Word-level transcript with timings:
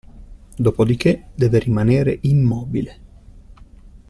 Dopodiché 0.57 1.27
deve 1.35 1.59
rimanere 1.59 2.17
immobile. 2.21 2.97